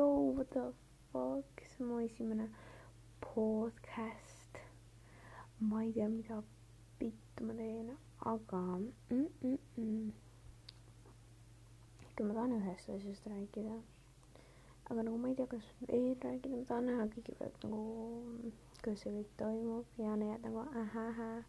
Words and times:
joo, 0.00 0.32
what 0.36 0.50
the 0.50 0.72
fuck, 1.12 1.44
see 1.68 1.84
on 1.84 1.88
mu 1.88 1.96
esimene 2.06 2.46
podcast. 3.20 4.54
ma 5.68 5.82
ei 5.82 5.92
tea, 5.92 6.08
mida 6.08 6.42
vittu 7.00 7.44
ma 7.44 7.52
teen, 7.58 7.88
aga 8.32 8.60
mm, 9.10 9.28
mm, 9.42 9.58
mm. 9.76 10.12
ikka 12.06 12.24
ma 12.24 12.34
tahan 12.34 12.56
ühest 12.58 12.88
asjast 12.94 13.26
rääkida. 13.32 13.76
aga 14.90 15.00
nagu 15.02 15.18
ma 15.18 15.28
ei 15.28 15.36
tea, 15.38 15.46
kas 15.52 15.66
veel 15.84 16.16
rääkida, 16.24 16.56
ma 16.56 16.64
tahan 16.72 16.86
näha 16.88 17.08
kõigepealt 17.14 17.68
nagu, 17.68 17.84
kuidas 18.82 19.04
see 19.04 19.16
kõik 19.18 19.32
toimub 19.42 19.86
ja 20.04 20.16
need 20.22 20.40
nagu 20.48 20.64
ahahää 20.84 21.40